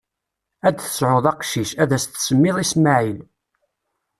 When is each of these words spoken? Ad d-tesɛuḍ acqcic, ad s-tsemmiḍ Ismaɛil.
Ad 0.67 0.73
d-tesɛuḍ 0.75 1.25
acqcic, 1.31 1.71
ad 1.83 1.91
s-tsemmiḍ 2.03 2.57
Ismaɛil. 2.63 3.19